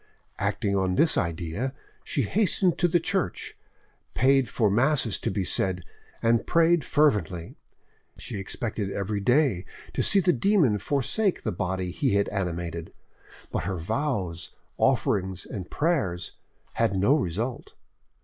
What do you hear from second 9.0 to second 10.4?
day to see the